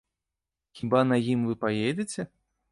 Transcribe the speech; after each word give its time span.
Хіба 0.79 1.03
на 1.11 1.21
ім 1.35 1.45
вы 1.51 1.61
паедзеце? 1.67 2.21